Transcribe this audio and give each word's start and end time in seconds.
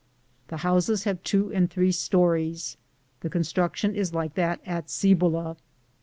The 0.47 0.57
houses 0.65 1.03
have 1.03 1.21
two 1.21 1.53
and 1.53 1.69
three 1.69 1.91
stories; 1.91 2.75
the 3.19 3.29
construction 3.29 3.93
is 3.93 4.15
like 4.15 4.33
those 4.33 4.57
at 4.65 4.89
Cibola. 4.89 5.57